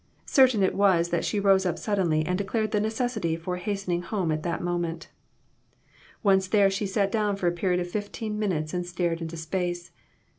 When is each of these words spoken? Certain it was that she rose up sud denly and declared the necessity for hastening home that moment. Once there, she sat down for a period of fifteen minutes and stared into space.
Certain 0.25 0.63
it 0.63 0.73
was 0.73 1.09
that 1.09 1.23
she 1.23 1.39
rose 1.39 1.63
up 1.63 1.77
sud 1.77 1.99
denly 1.99 2.23
and 2.25 2.35
declared 2.35 2.71
the 2.71 2.79
necessity 2.79 3.35
for 3.35 3.57
hastening 3.57 4.01
home 4.01 4.29
that 4.29 4.63
moment. 4.63 5.09
Once 6.23 6.47
there, 6.47 6.71
she 6.71 6.87
sat 6.87 7.11
down 7.11 7.35
for 7.35 7.45
a 7.45 7.51
period 7.51 7.79
of 7.79 7.87
fifteen 7.87 8.39
minutes 8.39 8.73
and 8.73 8.83
stared 8.87 9.21
into 9.21 9.37
space. 9.37 9.91